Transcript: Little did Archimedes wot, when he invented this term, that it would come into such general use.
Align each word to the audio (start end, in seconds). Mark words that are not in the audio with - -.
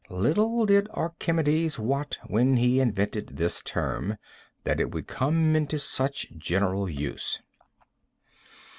Little 0.09 0.65
did 0.65 0.87
Archimedes 0.95 1.77
wot, 1.77 2.17
when 2.25 2.57
he 2.57 2.79
invented 2.79 3.37
this 3.37 3.61
term, 3.61 4.17
that 4.63 4.79
it 4.79 4.89
would 4.89 5.05
come 5.05 5.55
into 5.55 5.77
such 5.77 6.31
general 6.39 6.89
use. 6.89 7.39